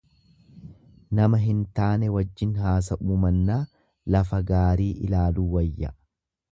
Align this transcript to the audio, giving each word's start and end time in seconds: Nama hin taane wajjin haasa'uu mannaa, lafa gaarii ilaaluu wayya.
Nama 1.19 1.39
hin 1.43 1.59
taane 1.79 2.09
wajjin 2.15 2.57
haasa'uu 2.63 3.21
mannaa, 3.27 3.61
lafa 4.17 4.43
gaarii 4.53 4.93
ilaaluu 5.09 5.49
wayya. 5.59 5.99